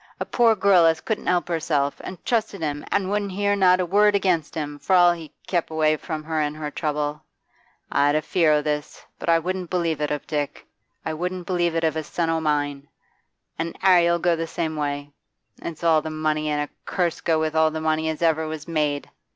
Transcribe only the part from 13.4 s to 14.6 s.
An' 'Arry 'll go the